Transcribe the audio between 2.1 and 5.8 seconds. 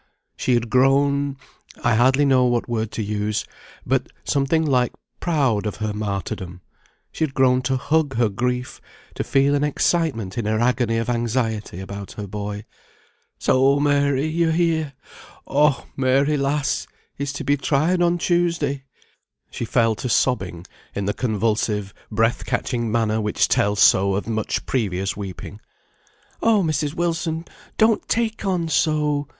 know what word to use but, something like proud of